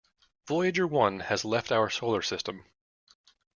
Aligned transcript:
Voyager 0.47 0.87
One 0.87 1.19
has 1.19 1.45
left 1.45 1.71
our 1.71 1.87
solar 1.91 2.23
system. 2.23 2.65